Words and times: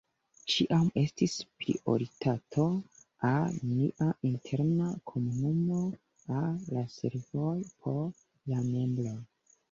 Ĉiam 0.51 0.85
estis 0.99 1.33
prioritato 1.63 2.63
al 3.31 3.59
nia 3.73 4.07
interna 4.29 4.87
komunumo, 5.11 5.81
al 6.39 6.57
la 6.77 6.85
servoj 6.95 7.53
por 7.85 8.01
la 8.55 8.63
membroj. 8.71 9.15